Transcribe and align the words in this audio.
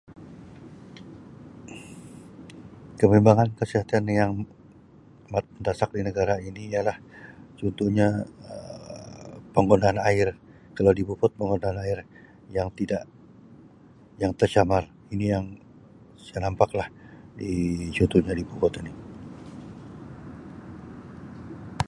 Kebimbangan 2.99 3.49
kesihatan 3.59 4.03
yang 4.19 4.31
amat 5.29 5.45
mendesak 5.53 5.89
di 5.95 6.01
negara 6.09 6.35
ini 6.49 6.63
ialah 6.75 6.97
contohnya 7.59 8.07
Um 8.51 9.37
penggunaan 9.55 9.99
air, 10.09 10.27
kalau 10.75 10.91
di 10.97 11.01
Beaufort 11.07 11.31
penggunaan 11.39 11.77
air 11.85 11.99
yang 12.57 12.69
tidak, 12.79 13.03
yang 14.21 14.31
tercemar, 14.39 14.83
ini 15.13 15.25
yang 15.33 15.45
saya 16.25 16.39
nampak 16.45 16.69
lah 16.79 16.87
di-di 17.39 17.87
contohnya 17.97 18.33
di 18.39 18.43
Beaufort 18.47 18.75
ini. 18.81 18.91